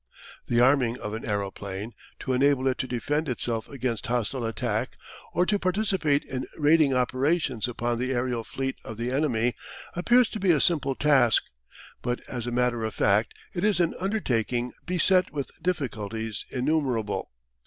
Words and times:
The 0.47 0.59
arming 0.59 0.97
of 0.99 1.13
an 1.13 1.23
aeroplane, 1.25 1.93
to 2.21 2.33
enable 2.33 2.67
it 2.67 2.79
to 2.79 2.87
defend 2.87 3.29
itself 3.29 3.69
against 3.69 4.07
hostile 4.07 4.43
attack 4.43 4.95
or 5.31 5.45
to 5.45 5.59
participate 5.59 6.23
in 6.25 6.47
raiding 6.57 6.95
operations 6.95 7.67
upon 7.67 7.99
the 7.99 8.11
aerial 8.11 8.43
fleet 8.43 8.77
of 8.83 8.97
the 8.97 9.11
enemy, 9.11 9.53
appears 9.95 10.27
to 10.29 10.39
be 10.39 10.49
a 10.49 10.59
simple 10.59 10.95
task, 10.95 11.43
but 12.01 12.19
as 12.27 12.47
a 12.47 12.51
matter 12.51 12.83
of 12.83 12.95
fact 12.95 13.35
it 13.53 13.63
is 13.63 13.79
an 13.79 13.93
undertaking 13.99 14.71
beset 14.87 15.31
with 15.31 15.51
difficulties 15.61 16.45
innumerable. 16.49 17.29